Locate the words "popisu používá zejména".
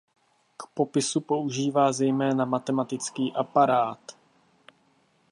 0.73-2.45